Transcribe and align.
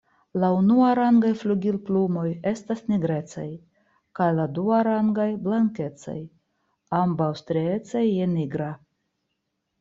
La 0.43 0.47
unuarangaj 0.59 1.29
flugilplumoj 1.41 2.23
estas 2.51 2.81
nigrecaj 2.93 3.45
kaj 4.21 4.31
la 4.39 4.47
duarangaj 4.57 5.29
blankecaj, 5.45 6.17
ambaŭ 7.03 7.31
striecaj 7.45 8.05
je 8.09 8.29
nigra. 8.37 8.73